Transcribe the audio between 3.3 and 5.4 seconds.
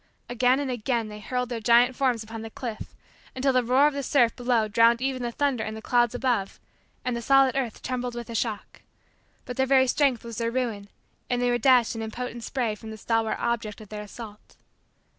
until the roar of the surf below drowned even the